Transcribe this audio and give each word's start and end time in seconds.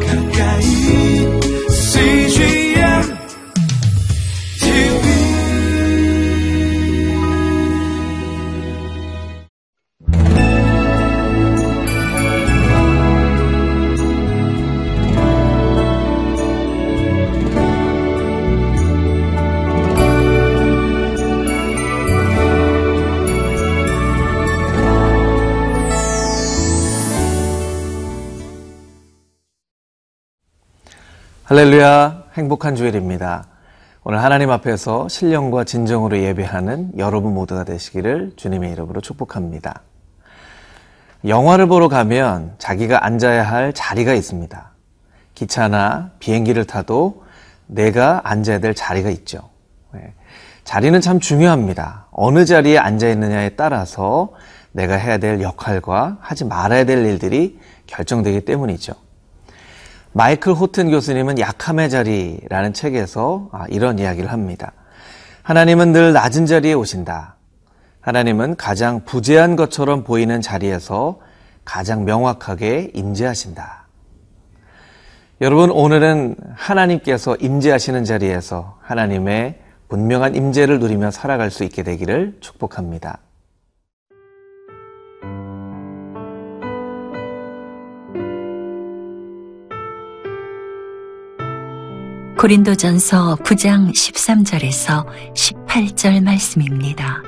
가까 0.00 0.21
할렐루야, 31.52 32.28
행복한 32.32 32.76
주일입니다. 32.76 33.44
오늘 34.04 34.22
하나님 34.22 34.50
앞에서 34.50 35.06
신령과 35.08 35.64
진정으로 35.64 36.18
예배하는 36.18 36.92
여러분 36.96 37.34
모두가 37.34 37.64
되시기를 37.64 38.32
주님의 38.36 38.72
이름으로 38.72 39.02
축복합니다. 39.02 39.82
영화를 41.26 41.66
보러 41.66 41.88
가면 41.88 42.54
자기가 42.56 43.04
앉아야 43.04 43.42
할 43.42 43.74
자리가 43.74 44.14
있습니다. 44.14 44.70
기차나 45.34 46.12
비행기를 46.20 46.64
타도 46.64 47.22
내가 47.66 48.22
앉아야 48.24 48.58
될 48.58 48.72
자리가 48.74 49.10
있죠. 49.10 49.50
네. 49.92 50.14
자리는 50.64 50.98
참 51.02 51.20
중요합니다. 51.20 52.06
어느 52.12 52.46
자리에 52.46 52.78
앉아 52.78 53.10
있느냐에 53.10 53.50
따라서 53.56 54.30
내가 54.70 54.94
해야 54.94 55.18
될 55.18 55.42
역할과 55.42 56.16
하지 56.18 56.46
말아야 56.46 56.84
될 56.84 57.04
일들이 57.04 57.60
결정되기 57.88 58.46
때문이죠. 58.46 58.94
마이클 60.14 60.52
호튼 60.52 60.90
교수님은 60.90 61.38
약함의 61.38 61.88
자리라는 61.88 62.74
책에서 62.74 63.48
아, 63.52 63.66
이런 63.70 63.98
이야기를 63.98 64.30
합니다. 64.30 64.72
하나님은 65.42 65.92
늘 65.92 66.12
낮은 66.12 66.46
자리에 66.46 66.74
오신다. 66.74 67.36
하나님은 68.00 68.56
가장 68.56 69.04
부재한 69.04 69.56
것처럼 69.56 70.04
보이는 70.04 70.40
자리에서 70.40 71.20
가장 71.64 72.04
명확하게 72.04 72.90
임재하신다. 72.94 73.86
여러분 75.40 75.70
오늘은 75.70 76.36
하나님께서 76.54 77.36
임재하시는 77.36 78.04
자리에서 78.04 78.78
하나님의 78.82 79.60
분명한 79.88 80.34
임재를 80.34 80.78
누리며 80.78 81.10
살아갈 81.10 81.50
수 81.50 81.64
있게 81.64 81.82
되기를 81.82 82.38
축복합니다. 82.40 83.18
고린도전서 92.42 93.36
9장 93.36 93.92
13절에서 93.92 95.06
18절 95.32 96.24
말씀입니다. 96.24 97.22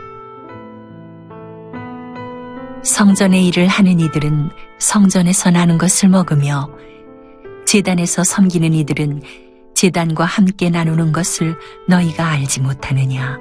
성전의 2.83 3.47
일을 3.47 3.69
하는 3.69 4.01
이들은 4.01 4.51
성전에서 4.81 5.53
나는 5.53 5.79
것을 5.79 6.09
먹으며 6.09 6.69
제단에서 7.65 8.25
섬기는 8.25 8.75
이들은 8.75 9.23
제단과 9.75 10.25
함께 10.25 10.69
나누는 10.69 11.13
것을 11.13 11.57
너희가 11.87 12.31
알지 12.31 12.63
못하느냐. 12.63 13.39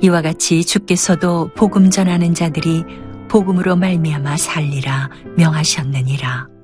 이와 0.00 0.22
같이 0.22 0.64
주께서도 0.64 1.50
복음 1.54 1.90
전하는 1.90 2.32
자들이 2.32 2.82
복음으로 3.28 3.76
말미암아 3.76 4.38
살리라 4.38 5.10
명하셨느니라. 5.36 6.57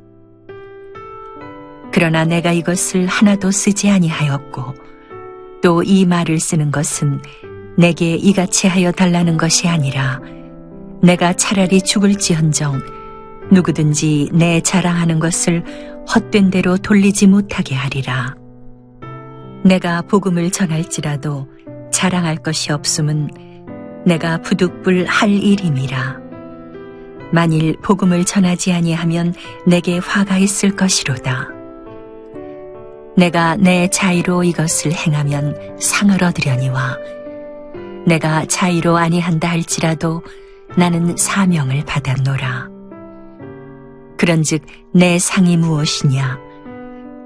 그러나 1.95 2.25
내가 2.25 2.51
이것을 2.51 3.07
하나도 3.07 3.53
쓰지 3.53 3.89
아니하였고 3.89 4.75
또 5.63 5.81
이 5.85 6.05
말을 6.05 6.41
쓰는 6.41 6.73
것은 6.73 7.23
내게 7.79 8.17
이같이 8.17 8.67
하여 8.67 8.91
달라는 8.91 9.37
것이 9.37 9.69
아니라 9.69 10.21
내가 11.03 11.35
차라리 11.35 11.81
죽을지언정 11.81 12.83
누구든지 13.53 14.31
내 14.33 14.61
자랑하는 14.61 15.21
것을 15.21 15.63
헛된 16.13 16.51
대로 16.51 16.77
돌리지 16.77 17.29
못하게 17.29 17.77
하리라. 17.77 18.35
내가 19.65 20.03
복음을 20.03 20.51
전할지라도 20.51 21.47
자랑할 21.93 22.39
것이 22.39 22.73
없음은 22.73 23.31
내가 24.05 24.39
부득불 24.39 25.07
할 25.07 25.31
일임이라. 25.31 26.19
만일 27.33 27.77
복음을 27.83 28.25
전하지 28.25 28.73
아니하면 28.73 29.33
내게 29.65 29.99
화가 29.99 30.39
있을 30.39 30.75
것이로다. 30.75 31.64
내가 33.17 33.57
내 33.57 33.89
자의로 33.89 34.45
이것을 34.45 34.93
행하면 34.93 35.79
상을 35.79 36.23
얻으려니와 36.23 36.99
내가 38.07 38.45
자의로 38.47 38.97
아니한다 38.97 39.49
할지라도 39.49 40.23
나는 40.77 41.17
사명을 41.17 41.85
받았노라. 41.85 42.69
그런즉 44.19 44.63
내 44.93 45.19
상이 45.19 45.57
무엇이냐? 45.57 46.39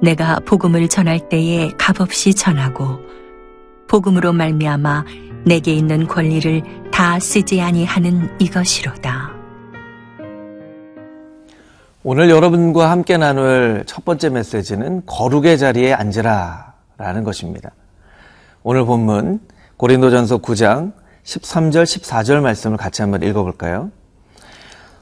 내가 0.02 0.40
복음을 0.40 0.88
전할 0.88 1.28
때에 1.28 1.70
값없이 1.78 2.34
전하고 2.34 3.00
복음으로 3.88 4.32
말미암아 4.32 5.04
내게 5.44 5.72
있는 5.72 6.06
권리를 6.06 6.62
다 6.92 7.18
쓰지 7.18 7.60
아니하는 7.60 8.36
이것이로다. 8.38 9.37
오늘 12.04 12.30
여러분과 12.30 12.92
함께 12.92 13.16
나눌 13.16 13.82
첫 13.84 14.04
번째 14.04 14.28
메시지는 14.28 15.02
거룩의 15.04 15.58
자리에 15.58 15.92
앉으라 15.92 16.74
라는 16.96 17.24
것입니다. 17.24 17.72
오늘 18.62 18.84
본문 18.84 19.40
고린도전서 19.76 20.38
9장 20.38 20.92
13절 21.24 21.82
14절 21.82 22.40
말씀을 22.40 22.76
같이 22.76 23.02
한번 23.02 23.24
읽어볼까요? 23.24 23.90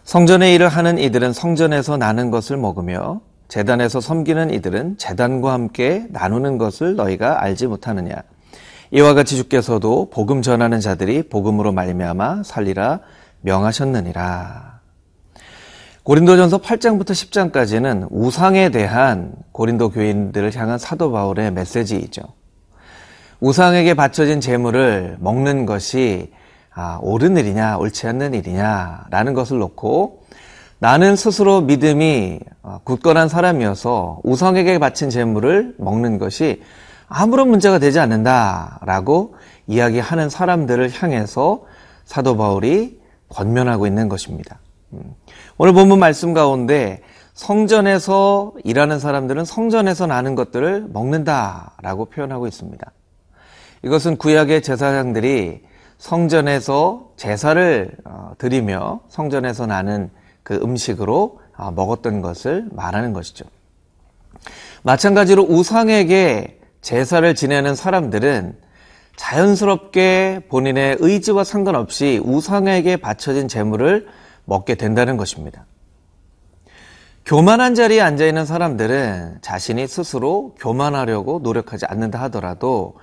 성전의 0.05 0.55
일을 0.55 0.69
하는 0.69 0.97
이들은 0.97 1.35
성전에서 1.35 1.99
나는 1.99 2.31
것을 2.31 2.57
먹으며 2.57 3.21
재단에서 3.49 4.01
섬기는 4.01 4.51
이들은 4.55 4.97
재단과 4.97 5.53
함께 5.53 6.07
나누는 6.09 6.57
것을 6.57 6.97
너희가 6.97 7.43
알지 7.43 7.67
못하느냐. 7.67 8.15
이와 8.91 9.13
같이 9.13 9.37
주께서도 9.37 10.09
복음 10.09 10.41
전하는 10.41 10.81
자들이 10.81 11.29
복음으로 11.29 11.73
말미암아 11.73 12.45
살리라 12.45 13.01
명하셨느니라. 13.43 14.76
고린도전서 16.07 16.59
8장부터 16.59 17.11
10장까지는 17.11 18.07
우상에 18.13 18.69
대한 18.69 19.33
고린도 19.51 19.91
교인들을 19.91 20.55
향한 20.55 20.79
사도 20.79 21.11
바울의 21.11 21.51
메시지이죠. 21.51 22.23
우상에게 23.41 23.95
바쳐진 23.95 24.41
재물을 24.41 25.17
먹는 25.19 25.67
것이 25.67 26.33
아, 26.73 27.01
옳은 27.03 27.37
일이냐, 27.37 27.79
옳지 27.79 28.07
않는 28.07 28.35
일이냐라는 28.35 29.35
것을 29.35 29.59
놓고 29.59 30.23
나는 30.79 31.17
스스로 31.17 31.61
믿음이 31.63 32.39
어, 32.63 32.79
굳건한 32.85 33.29
사람이어서 33.29 34.21
우상에게 34.23 34.79
바친 34.79 35.11
재물을 35.11 35.75
먹는 35.77 36.19
것이 36.19 36.63
아무런 37.09 37.49
문제가 37.49 37.81
되지 37.81 37.99
않는다라고 37.99 39.35
이야기하는 39.67 40.31
사람들을 40.31 40.89
향해서 41.03 41.65
사도 42.05 42.37
바울이 42.37 43.01
권면하고 43.29 43.89
있는 43.89 44.09
것입니다. 44.09 44.61
음. 44.97 45.15
오늘 45.59 45.73
본문 45.73 45.99
말씀 45.99 46.33
가운데 46.33 47.03
성전에서 47.35 48.55
일하는 48.65 48.99
사람들은 48.99 49.45
성전에서 49.45 50.07
나는 50.07 50.35
것들을 50.35 50.87
먹는다라고 50.89 52.07
표현하고 52.07 52.47
있습니다. 52.47 52.91
이것은 53.85 54.17
구약의 54.17 54.63
제사장들이 54.63 55.63
성전에서 55.99 57.11
제사를 57.17 57.91
어, 58.05 58.33
드리며 58.39 59.01
성전에서 59.09 59.67
나는 59.67 60.11
그 60.43 60.55
음식으로 60.55 61.41
어, 61.57 61.71
먹었던 61.73 62.23
것을 62.23 62.69
말하는 62.73 63.13
것이죠. 63.13 63.45
마찬가지로 64.83 65.43
우상에게 65.43 66.61
제사를 66.81 67.35
지내는 67.35 67.75
사람들은 67.75 68.57
자연스럽게 69.17 70.43
본인의 70.49 70.99
의지와 71.01 71.43
상관없이 71.43 72.21
우상에게 72.23 72.97
바쳐진 72.97 73.49
재물을 73.49 74.07
먹게 74.47 74.75
된다는 74.75 75.17
것입니다. 75.17 75.67
교만한 77.27 77.75
자리에 77.75 78.01
앉아 78.01 78.25
있는 78.25 78.47
사람들은 78.47 79.39
자신이 79.43 79.87
스스로 79.89 80.55
교만하려고 80.59 81.41
노력하지 81.43 81.85
않는다 81.87 82.21
하더라도 82.23 82.95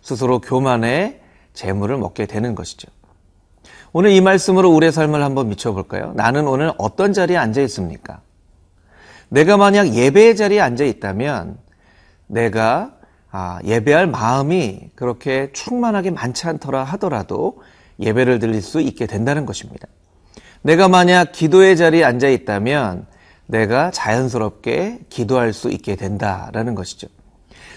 스스로 0.00 0.40
교만의 0.40 1.20
재물을 1.52 1.96
먹게 1.98 2.26
되는 2.26 2.54
것이죠. 2.54 2.88
오늘 3.92 4.10
이 4.10 4.20
말씀으로 4.20 4.70
우리의 4.70 4.92
삶을 4.92 5.22
한번 5.22 5.48
미쳐볼까요? 5.48 6.12
나는 6.14 6.48
오늘 6.48 6.72
어떤 6.78 7.12
자리에 7.12 7.36
앉아 7.36 7.60
있습니까? 7.62 8.20
내가 9.28 9.56
만약 9.56 9.94
예배의 9.94 10.36
자리에 10.36 10.60
앉아 10.60 10.84
있다면 10.84 11.58
내가 12.26 12.92
아, 13.30 13.58
예배할 13.64 14.06
마음이 14.06 14.90
그렇게 14.94 15.50
충만하게 15.52 16.10
많지 16.10 16.46
않더라 16.46 16.84
하더라도 16.84 17.62
예배를 18.00 18.38
드릴 18.38 18.62
수 18.62 18.80
있게 18.80 19.06
된다는 19.06 19.44
것입니다. 19.44 19.88
내가 20.66 20.88
만약 20.88 21.30
기도의 21.30 21.76
자리에 21.76 22.02
앉아 22.02 22.26
있다면 22.26 23.06
내가 23.46 23.92
자연스럽게 23.92 24.98
기도할 25.08 25.52
수 25.52 25.70
있게 25.70 25.94
된다라는 25.94 26.74
것이죠. 26.74 27.06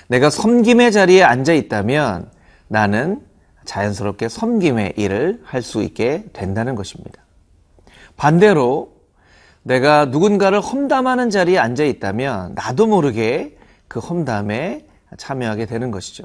내가 0.07 0.31
섬김의 0.31 0.91
자리에 0.91 1.21
앉아 1.21 1.53
있다면 1.53 2.31
나는 2.67 3.21
자연스럽게 3.65 4.27
섬김의 4.27 4.93
일을 4.97 5.39
할 5.43 5.61
수 5.61 5.83
있게 5.83 6.23
된다는 6.33 6.73
것입니다. 6.73 7.21
반대로 8.17 8.91
내가 9.61 10.05
누군가를 10.05 10.59
험담하는 10.59 11.29
자리에 11.29 11.59
앉아 11.59 11.83
있다면 11.83 12.55
나도 12.55 12.87
모르게 12.87 13.55
그 13.87 13.99
험담에 13.99 14.87
참여하게 15.15 15.67
되는 15.67 15.91
것이죠. 15.91 16.23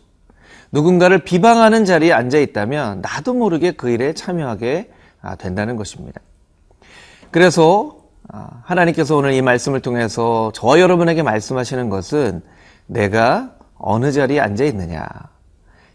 누군가를 0.73 1.25
비방하는 1.25 1.85
자리에 1.85 2.15
앉아 2.15 2.39
있다면 2.39 3.03
나도 3.03 3.35
모르게 3.35 3.73
그 3.73 3.91
일에 3.91 4.15
참여하게 4.15 4.91
아, 5.21 5.37
된다는 5.37 5.77
것입니다. 5.77 6.23
그래서 7.35 7.97
아, 8.29 8.63
하나님께서 8.63 9.17
오늘 9.17 9.33
이 9.33 9.43
말씀을 9.43 9.81
통해서 9.81 10.53
저와 10.55 10.79
여러분에게 10.79 11.25
말씀하시는 11.25 11.89
것은 11.91 12.43
내가 12.87 13.57
어느 13.77 14.13
자리에 14.13 14.39
앉아 14.39 14.63
있느냐. 14.67 15.05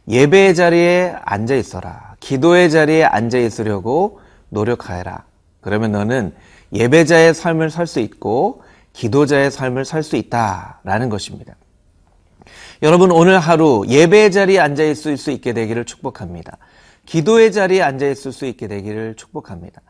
예배의 0.10 0.54
자리에 0.54 1.16
앉아 1.24 1.56
있어라. 1.56 2.16
기도의 2.20 2.70
자리에 2.70 3.06
앉아 3.06 3.38
있으려고 3.38 4.20
노력하여라. 4.50 5.24
그러면 5.62 5.94
너는 5.94 6.36
예배자의 6.74 7.34
삶을 7.34 7.70
살 7.70 7.88
수 7.88 8.02
있고 8.02 8.62
기도자의 8.92 9.50
삶을 9.50 9.86
살 9.86 10.04
수 10.04 10.18
있다라는 10.18 11.08
것입니다. 11.08 11.56
여러분 12.84 13.12
오늘 13.12 13.40
하루 13.40 13.86
예배의 13.88 14.34
자리에 14.34 14.60
앉아 14.60 14.84
있을 14.84 15.16
수 15.16 15.32
있게 15.32 15.54
되기를 15.54 15.86
축복합니다. 15.86 16.58
기도의 17.06 17.54
자리에 17.54 17.82
앉아 17.82 18.08
있을 18.08 18.34
수 18.34 18.46
있게 18.46 18.68
되기를 18.68 19.16
축복합니다. 19.16 19.82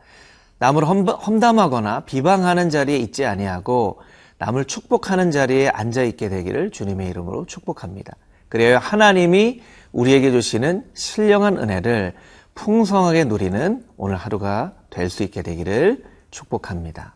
남을 0.60 0.84
험담하거나 0.84 2.00
비방하는 2.00 2.70
자리에 2.70 2.96
있지 2.98 3.24
아니하고 3.26 4.00
남을 4.38 4.66
축복하는 4.66 5.30
자리에 5.30 5.68
앉아 5.68 6.02
있게 6.04 6.28
되기를 6.28 6.70
주님의 6.70 7.08
이름으로 7.10 7.46
축복합니다. 7.46 8.14
그래야 8.48 8.78
하나님이 8.78 9.62
우리에게 9.92 10.30
주시는 10.30 10.84
신령한 10.94 11.58
은혜를 11.58 12.14
풍성하게 12.54 13.24
누리는 13.24 13.84
오늘 13.96 14.16
하루가 14.16 14.72
될 14.90 15.08
수 15.08 15.22
있게 15.22 15.42
되기를 15.42 16.04
축복합니다. 16.30 17.14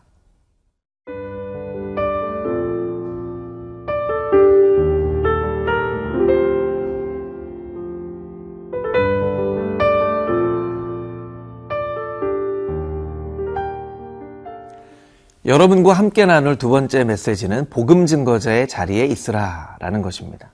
여러분과 15.45 15.93
함께 15.93 16.25
나눌 16.25 16.55
두 16.55 16.69
번째 16.69 17.03
메시지는 17.03 17.69
복음 17.69 18.07
증거자의 18.07 18.67
자리에 18.67 19.05
있으라 19.05 19.75
라는 19.79 20.01
것입니다. 20.01 20.49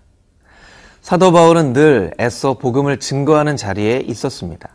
사도 1.01 1.31
바울은 1.31 1.71
늘 1.71 2.11
애써 2.19 2.55
복음을 2.55 2.99
증거하는 2.99 3.55
자리에 3.55 4.03
있었습니다. 4.05 4.67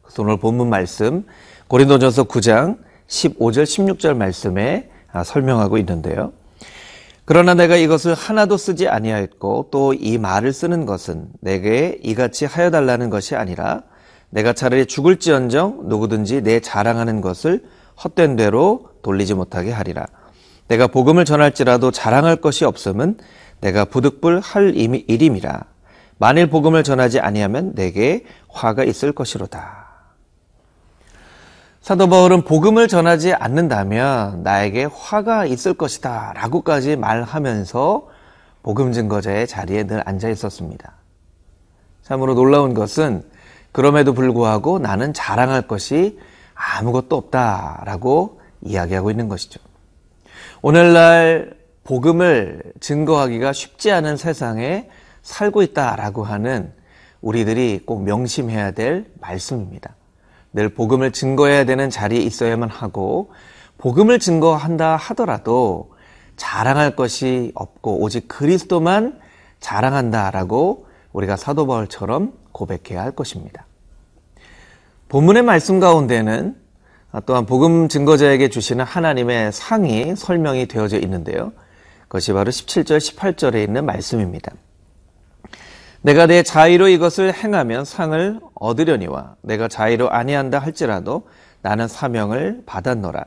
그래서 0.00 0.22
오늘 0.22 0.38
본문 0.38 0.70
말씀 0.70 1.26
고린도전서 1.68 2.24
9장 2.24 2.78
15절 3.06 3.64
16절 3.64 4.16
말씀에 4.16 4.88
아, 5.12 5.24
설명하고 5.24 5.76
있는데요. 5.76 6.32
그러나 7.26 7.52
내가 7.52 7.76
이것을 7.76 8.14
하나도 8.14 8.56
쓰지 8.56 8.88
아니하였고 8.88 9.68
또 9.70 9.92
이 9.92 10.16
말을 10.16 10.54
쓰는 10.54 10.86
것은 10.86 11.28
내게 11.40 11.98
이같이 12.02 12.46
하여 12.46 12.70
달라는 12.70 13.10
것이 13.10 13.36
아니라 13.36 13.82
내가 14.30 14.54
차라리 14.54 14.86
죽을지언정 14.86 15.82
누구든지 15.88 16.42
내 16.42 16.60
자랑하는 16.60 17.20
것을 17.20 17.62
헛된 18.02 18.36
대로 18.36 18.90
돌리지 19.02 19.34
못하게 19.34 19.72
하리라. 19.72 20.06
내가 20.68 20.86
복음을 20.86 21.24
전할지라도 21.24 21.90
자랑할 21.90 22.36
것이 22.36 22.64
없음은 22.64 23.18
내가 23.60 23.84
부득불 23.84 24.40
할 24.40 24.74
일임이라. 24.76 25.64
만일 26.18 26.48
복음을 26.48 26.82
전하지 26.82 27.20
아니하면 27.20 27.74
내게 27.74 28.24
화가 28.48 28.84
있을 28.84 29.12
것이로다. 29.12 29.88
사도 31.80 32.08
바울은 32.08 32.42
복음을 32.42 32.88
전하지 32.88 33.32
않는다면 33.32 34.42
나에게 34.42 34.84
화가 34.84 35.46
있을 35.46 35.74
것이다 35.74 36.34
라고까지 36.36 36.96
말하면서 36.96 38.06
복음 38.62 38.92
증거자의 38.92 39.46
자리에 39.46 39.84
늘 39.84 40.02
앉아 40.06 40.28
있었습니다. 40.28 40.92
참으로 42.02 42.34
놀라운 42.34 42.74
것은 42.74 43.24
그럼에도 43.72 44.12
불구하고 44.12 44.78
나는 44.78 45.14
자랑할 45.14 45.62
것이 45.62 46.18
아무것도 46.60 47.16
없다라고 47.16 48.40
이야기하고 48.62 49.10
있는 49.10 49.28
것이죠. 49.28 49.60
오늘날 50.62 51.56
복음을 51.84 52.62
증거하기가 52.80 53.52
쉽지 53.52 53.90
않은 53.90 54.16
세상에 54.16 54.88
살고 55.22 55.62
있다라고 55.62 56.24
하는 56.24 56.72
우리들이 57.22 57.82
꼭 57.86 58.02
명심해야 58.04 58.72
될 58.72 59.06
말씀입니다. 59.20 59.94
늘 60.52 60.68
복음을 60.68 61.12
증거해야 61.12 61.64
되는 61.64 61.90
자리에 61.90 62.20
있어야만 62.20 62.68
하고 62.68 63.32
복음을 63.78 64.18
증거한다 64.18 64.96
하더라도 64.96 65.92
자랑할 66.36 66.96
것이 66.96 67.52
없고 67.54 68.02
오직 68.02 68.28
그리스도만 68.28 69.18
자랑한다라고 69.60 70.86
우리가 71.12 71.36
사도 71.36 71.66
바울처럼 71.66 72.32
고백해야 72.52 73.02
할 73.02 73.12
것입니다. 73.12 73.66
본문의 75.10 75.42
말씀 75.42 75.80
가운데는 75.80 76.54
또한 77.26 77.44
복음 77.44 77.88
증거자에게 77.88 78.48
주시는 78.48 78.84
하나님의 78.84 79.50
상이 79.50 80.14
설명이 80.14 80.68
되어져 80.68 81.00
있는데요. 81.00 81.52
그것이 82.02 82.32
바로 82.32 82.48
17절, 82.52 82.98
18절에 82.98 83.60
있는 83.64 83.86
말씀입니다. 83.86 84.52
내가 86.02 86.26
내 86.26 86.44
자의로 86.44 86.86
이것을 86.86 87.34
행하면 87.34 87.84
상을 87.84 88.38
얻으려니와 88.54 89.34
내가 89.42 89.66
자의로 89.66 90.10
아니한다 90.10 90.60
할지라도 90.60 91.24
나는 91.60 91.88
사명을 91.88 92.62
받았노라. 92.64 93.24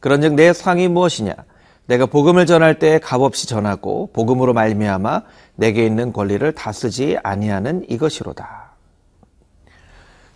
그런즉 0.00 0.34
내 0.34 0.52
상이 0.52 0.88
무엇이냐? 0.88 1.32
내가 1.86 2.06
복음을 2.06 2.44
전할 2.44 2.80
때 2.80 2.98
값없이 2.98 3.46
전하고 3.46 4.10
복음으로 4.12 4.52
말미암아 4.52 5.22
내게 5.54 5.86
있는 5.86 6.12
권리를 6.12 6.52
다 6.56 6.72
쓰지 6.72 7.18
아니하는 7.22 7.86
이것이로다. 7.88 8.69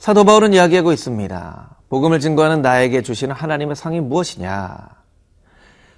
사도 0.05 0.25
바울은 0.25 0.53
이야기하고 0.53 0.93
있습니다. 0.93 1.77
복음을 1.89 2.21
증거하는 2.21 2.61
나에게 2.61 3.01
주시는 3.01 3.35
하나님의 3.35 3.75
상이 3.75 4.03
무엇이냐? 4.03 4.77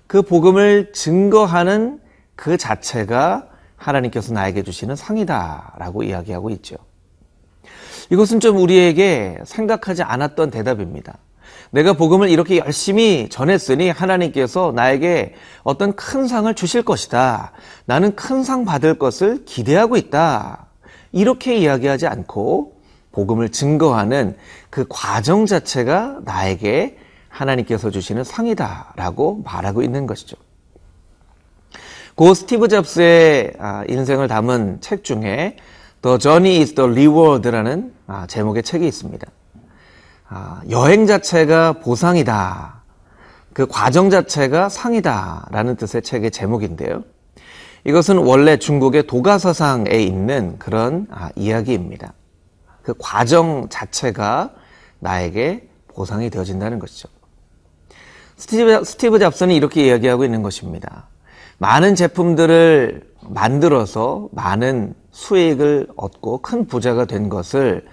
그 0.06 0.22
복음을 0.22 0.92
증거하는 0.92 1.98
그 2.36 2.56
자체가 2.56 3.48
하나님께서 3.74 4.32
나에게 4.32 4.62
주시는 4.62 4.94
상이다라고 4.94 6.04
이야기하고 6.04 6.50
있죠. 6.50 6.76
이것은 8.10 8.38
좀 8.38 8.58
우리에게 8.58 9.38
생각하지 9.44 10.04
않았던 10.04 10.52
대답입니다. 10.52 11.18
내가 11.72 11.94
복음을 11.94 12.28
이렇게 12.28 12.58
열심히 12.58 13.28
전했으니 13.28 13.90
하나님께서 13.90 14.72
나에게 14.72 15.34
어떤 15.64 15.96
큰 15.96 16.28
상을 16.28 16.54
주실 16.54 16.84
것이다. 16.84 17.50
나는 17.86 18.14
큰 18.14 18.44
상 18.44 18.64
받을 18.64 19.00
것을 19.00 19.44
기대하고 19.44 19.96
있다. 19.96 20.66
이렇게 21.10 21.56
이야기하지 21.56 22.06
않고 22.06 22.75
복음을 23.16 23.48
증거하는 23.48 24.36
그 24.68 24.84
과정 24.90 25.46
자체가 25.46 26.18
나에게 26.24 26.98
하나님께서 27.30 27.90
주시는 27.90 28.24
상이다라고 28.24 29.42
말하고 29.42 29.82
있는 29.82 30.06
것이죠. 30.06 30.36
고 32.14 32.34
스티브 32.34 32.68
잡스의 32.68 33.54
아, 33.58 33.84
인생을 33.88 34.28
담은 34.28 34.78
책 34.82 35.02
중에 35.02 35.56
The 36.02 36.18
Journey 36.18 36.58
is 36.60 36.74
the 36.74 36.90
Reward라는 36.90 37.94
아, 38.06 38.26
제목의 38.26 38.62
책이 38.62 38.86
있습니다. 38.86 39.26
아, 40.28 40.60
여행 40.68 41.06
자체가 41.06 41.74
보상이다. 41.80 42.82
그 43.54 43.66
과정 43.66 44.10
자체가 44.10 44.68
상이다. 44.68 45.48
라는 45.50 45.76
뜻의 45.76 46.02
책의 46.02 46.32
제목인데요. 46.32 47.02
이것은 47.84 48.18
원래 48.18 48.58
중국의 48.58 49.06
도가서상에 49.06 49.96
있는 49.96 50.58
그런 50.58 51.06
이야기입니다. 51.36 52.12
그 52.86 52.94
과정 53.00 53.68
자체가 53.68 54.50
나에게 55.00 55.68
보상이 55.88 56.30
되어진다는 56.30 56.78
것이죠. 56.78 57.08
스티브, 58.36 58.84
스티브 58.84 59.18
잡스는 59.18 59.56
이렇게 59.56 59.84
이야기하고 59.84 60.24
있는 60.24 60.40
것입니다. 60.42 61.08
많은 61.58 61.96
제품들을 61.96 63.02
만들어서 63.22 64.28
많은 64.30 64.94
수익을 65.10 65.88
얻고 65.96 66.42
큰 66.42 66.68
부자가 66.68 67.06
된 67.06 67.28
것을 67.28 67.84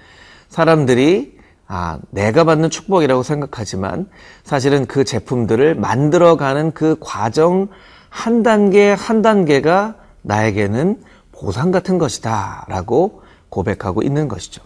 사람들이 0.49 1.39
아, 1.65 1.97
내가 2.11 2.43
받는 2.43 2.69
축복이라고 2.69 3.23
생각하지만 3.23 4.07
사실은 4.43 4.85
그 4.85 5.05
제품들을 5.05 5.73
만들어가는 5.73 6.73
그 6.73 6.97
과정 6.99 7.67
한 8.09 8.43
단계 8.43 8.91
한 8.91 9.23
단계가 9.23 9.95
나에게는 10.21 11.01
보상 11.31 11.71
같은 11.71 11.97
것이다 11.97 12.67
라고 12.69 13.23
고백하고 13.49 14.03
있는 14.03 14.27
것이죠. 14.27 14.61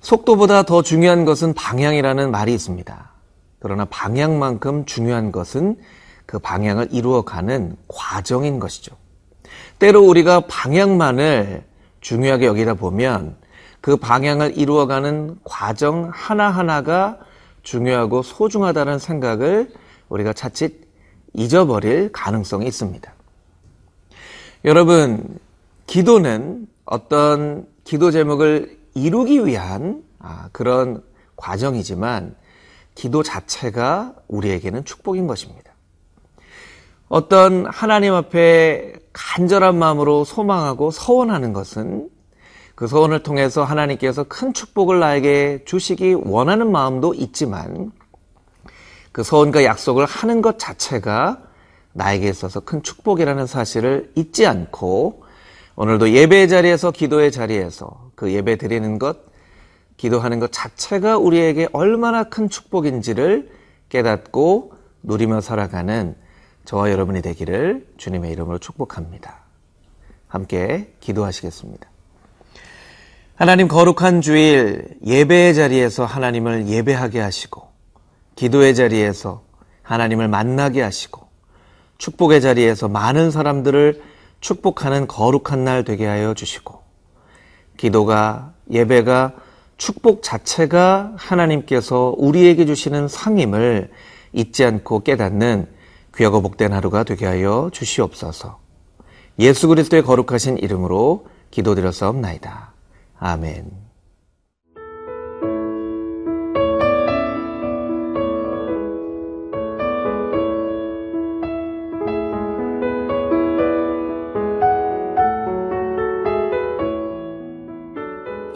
속도보다 0.00 0.62
더 0.64 0.82
중요한 0.82 1.24
것은 1.24 1.54
방향이라는 1.54 2.30
말이 2.30 2.54
있습니다. 2.54 3.10
그러나 3.58 3.84
방향만큼 3.84 4.86
중요한 4.86 5.32
것은 5.32 5.76
그 6.26 6.38
방향을 6.38 6.88
이루어가는 6.90 7.76
과정인 7.88 8.58
것이죠. 8.58 8.96
때로 9.78 10.02
우리가 10.02 10.40
방향만을 10.46 11.64
중요하게 12.00 12.46
여기다 12.46 12.74
보면 12.74 13.36
그 13.80 13.96
방향을 13.96 14.56
이루어가는 14.56 15.38
과정 15.44 16.10
하나하나가 16.12 17.18
중요하고 17.62 18.22
소중하다는 18.22 18.98
생각을 18.98 19.72
우리가 20.08 20.32
자칫 20.32 20.88
잊어버릴 21.34 22.12
가능성이 22.12 22.66
있습니다. 22.66 23.12
여러분, 24.64 25.38
기도는 25.86 26.66
어떤 26.84 27.66
기도 27.84 28.10
제목을 28.10 28.79
이루기 28.94 29.44
위한 29.46 30.02
아, 30.18 30.48
그런 30.52 31.02
과정이지만 31.36 32.36
기도 32.94 33.22
자체가 33.22 34.14
우리에게는 34.28 34.84
축복인 34.84 35.26
것입니다. 35.26 35.72
어떤 37.08 37.66
하나님 37.66 38.14
앞에 38.14 38.94
간절한 39.12 39.76
마음으로 39.76 40.24
소망하고 40.24 40.90
서원하는 40.90 41.52
것은 41.52 42.08
그 42.74 42.86
소원을 42.86 43.22
통해서 43.22 43.64
하나님께서 43.64 44.24
큰 44.24 44.54
축복을 44.54 45.00
나에게 45.00 45.64
주시기 45.64 46.14
원하는 46.14 46.70
마음도 46.70 47.12
있지만 47.14 47.92
그 49.12 49.22
소원과 49.22 49.64
약속을 49.64 50.06
하는 50.06 50.40
것 50.40 50.58
자체가 50.58 51.42
나에게 51.92 52.28
있어서 52.28 52.60
큰 52.60 52.82
축복이라는 52.82 53.46
사실을 53.46 54.12
잊지 54.14 54.46
않고 54.46 55.24
오늘도 55.80 56.10
예배 56.10 56.46
자리에서 56.46 56.90
기도의 56.90 57.32
자리에서 57.32 58.10
그 58.14 58.34
예배 58.34 58.56
드리는 58.56 58.98
것, 58.98 59.16
기도하는 59.96 60.38
것 60.38 60.52
자체가 60.52 61.16
우리에게 61.16 61.68
얼마나 61.72 62.24
큰 62.24 62.50
축복인지를 62.50 63.50
깨닫고 63.88 64.74
누리며 65.02 65.40
살아가는 65.40 66.14
저와 66.66 66.90
여러분이 66.90 67.22
되기를 67.22 67.86
주님의 67.96 68.30
이름으로 68.30 68.58
축복합니다. 68.58 69.38
함께 70.28 70.92
기도하시겠습니다. 71.00 71.88
하나님 73.36 73.66
거룩한 73.66 74.20
주일 74.20 74.98
예배의 75.06 75.54
자리에서 75.54 76.04
하나님을 76.04 76.68
예배하게 76.68 77.20
하시고 77.20 77.68
기도의 78.36 78.74
자리에서 78.74 79.44
하나님을 79.82 80.28
만나게 80.28 80.82
하시고 80.82 81.26
축복의 81.96 82.42
자리에서 82.42 82.88
많은 82.88 83.30
사람들을 83.30 84.09
축복하는 84.40 85.06
거룩한 85.06 85.64
날 85.64 85.84
되게 85.84 86.06
하여 86.06 86.34
주시고 86.34 86.80
기도가 87.76 88.52
예배가 88.70 89.32
축복 89.76 90.22
자체가 90.22 91.14
하나님께서 91.16 92.14
우리에게 92.18 92.66
주시는 92.66 93.08
상임을 93.08 93.90
잊지 94.32 94.64
않고 94.64 95.02
깨닫는 95.02 95.66
귀하고 96.14 96.42
복된 96.42 96.72
하루가 96.72 97.02
되게 97.04 97.24
하여 97.24 97.70
주시옵소서. 97.72 98.58
예수 99.38 99.68
그리스도의 99.68 100.02
거룩하신 100.02 100.58
이름으로 100.58 101.26
기도드렸사옵나이다. 101.50 102.72
아멘. 103.18 103.89